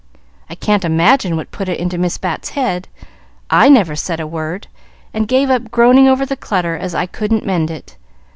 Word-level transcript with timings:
"I 0.49 0.55
can't 0.55 0.83
imagine 0.83 1.35
what 1.35 1.51
put 1.51 1.69
it 1.69 1.79
into 1.79 1.99
Miss 1.99 2.17
Bat's 2.17 2.49
head. 2.57 2.87
I 3.51 3.69
never 3.69 3.95
said 3.95 4.19
a 4.19 4.25
word, 4.25 4.65
and 5.13 5.27
gave 5.27 5.51
up 5.51 5.69
groaning 5.69 6.07
over 6.07 6.25
the 6.25 6.35
clutter, 6.35 6.75
as 6.75 6.95
I 6.95 7.05
couldn't 7.05 7.45
mend 7.45 7.69
it. 7.69 7.97